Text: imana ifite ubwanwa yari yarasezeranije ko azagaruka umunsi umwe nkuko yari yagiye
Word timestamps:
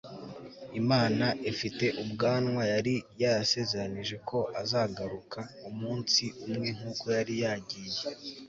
imana 0.81 1.25
ifite 1.51 1.85
ubwanwa 2.03 2.63
yari 2.73 2.95
yarasezeranije 3.21 4.15
ko 4.29 4.39
azagaruka 4.61 5.39
umunsi 5.69 6.23
umwe 6.45 6.67
nkuko 6.77 7.05
yari 7.17 7.35
yagiye 7.43 7.99